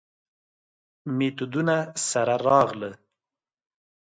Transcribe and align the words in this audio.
میتودونو 1.17 1.77
سره 2.09 2.35
راغله. 2.47 2.91